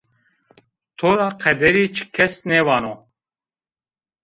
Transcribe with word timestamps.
To 0.97 1.07
ra 1.17 1.27
qederî 1.43 1.85
çi 1.95 2.03
kes 2.15 2.33
nêvano 2.49 2.93